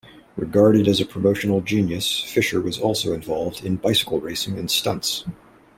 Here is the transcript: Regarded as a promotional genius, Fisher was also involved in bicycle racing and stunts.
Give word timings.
Regarded 0.35 0.87
as 0.87 0.99
a 0.99 1.05
promotional 1.05 1.61
genius, 1.61 2.21
Fisher 2.23 2.59
was 2.59 2.79
also 2.79 3.13
involved 3.13 3.63
in 3.63 3.75
bicycle 3.75 4.19
racing 4.19 4.57
and 4.57 4.71
stunts. 4.71 5.25